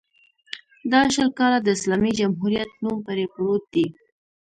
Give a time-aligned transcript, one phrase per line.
[0.91, 3.85] دا شل کاله د اسلامي جمهوریت نوم پرې پروت دی.